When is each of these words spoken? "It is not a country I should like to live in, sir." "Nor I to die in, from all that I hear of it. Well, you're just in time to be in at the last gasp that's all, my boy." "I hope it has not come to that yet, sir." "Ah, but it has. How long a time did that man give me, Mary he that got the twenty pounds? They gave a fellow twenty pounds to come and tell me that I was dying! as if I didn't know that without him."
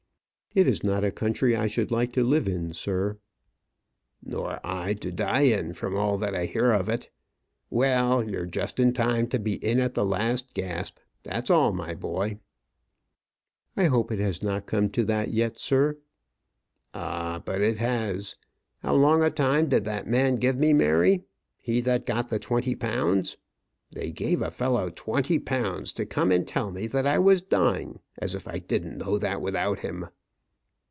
"It 0.53 0.67
is 0.67 0.83
not 0.83 1.05
a 1.05 1.11
country 1.13 1.55
I 1.55 1.67
should 1.67 1.91
like 1.91 2.11
to 2.11 2.25
live 2.27 2.45
in, 2.45 2.73
sir." 2.73 3.17
"Nor 4.21 4.59
I 4.67 4.95
to 4.95 5.09
die 5.09 5.43
in, 5.43 5.71
from 5.71 5.95
all 5.95 6.17
that 6.17 6.35
I 6.35 6.45
hear 6.45 6.73
of 6.73 6.89
it. 6.89 7.09
Well, 7.69 8.29
you're 8.29 8.45
just 8.47 8.77
in 8.77 8.91
time 8.91 9.27
to 9.29 9.39
be 9.39 9.53
in 9.63 9.79
at 9.79 9.93
the 9.93 10.03
last 10.05 10.53
gasp 10.53 10.97
that's 11.23 11.49
all, 11.49 11.71
my 11.71 11.93
boy." 11.95 12.37
"I 13.77 13.85
hope 13.85 14.11
it 14.11 14.19
has 14.19 14.43
not 14.43 14.65
come 14.65 14.89
to 14.89 15.05
that 15.05 15.31
yet, 15.31 15.57
sir." 15.57 15.97
"Ah, 16.93 17.41
but 17.45 17.61
it 17.61 17.77
has. 17.77 18.35
How 18.79 18.93
long 18.95 19.23
a 19.23 19.29
time 19.31 19.69
did 19.69 19.85
that 19.85 20.05
man 20.05 20.35
give 20.35 20.57
me, 20.57 20.73
Mary 20.73 21.23
he 21.55 21.79
that 21.79 22.05
got 22.05 22.27
the 22.27 22.39
twenty 22.39 22.75
pounds? 22.75 23.37
They 23.91 24.11
gave 24.11 24.41
a 24.41 24.51
fellow 24.51 24.89
twenty 24.93 25.39
pounds 25.39 25.93
to 25.93 26.05
come 26.05 26.29
and 26.29 26.45
tell 26.45 26.71
me 26.71 26.87
that 26.87 27.07
I 27.07 27.19
was 27.19 27.41
dying! 27.41 27.99
as 28.17 28.35
if 28.35 28.49
I 28.49 28.57
didn't 28.59 28.97
know 28.97 29.17
that 29.17 29.41
without 29.41 29.79
him." 29.79 30.07